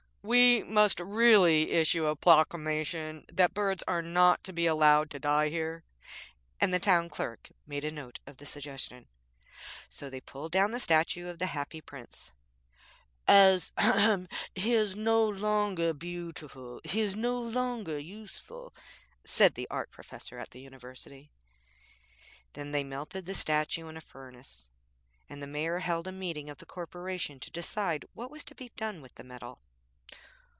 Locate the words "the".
6.71-6.77, 8.37-8.45, 10.71-10.79, 11.39-11.47, 19.55-19.67, 20.51-20.61, 23.25-23.33, 25.41-25.47, 26.59-26.67, 29.15-29.23